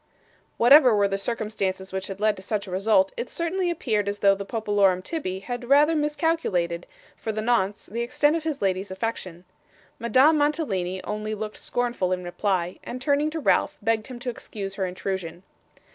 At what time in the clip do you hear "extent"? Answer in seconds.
8.01-8.35